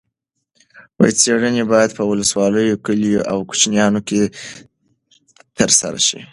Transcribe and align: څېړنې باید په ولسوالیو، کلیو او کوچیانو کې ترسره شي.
څېړنې 1.19 1.63
باید 1.71 1.89
په 1.97 2.03
ولسوالیو، 2.11 2.81
کلیو 2.85 3.27
او 3.31 3.37
کوچیانو 3.49 3.99
کې 4.07 4.21
ترسره 5.57 5.99
شي. 6.07 6.19